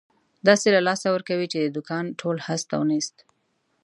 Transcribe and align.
داسې 0.47 0.67
له 0.75 0.81
لاسه 0.87 1.07
ورکوې، 1.11 1.47
چې 1.51 1.57
د 1.61 1.67
دوکان 1.77 2.05
ټول 2.19 2.37
هست 2.47 2.67
او 2.77 2.81
نیست. 2.91 3.15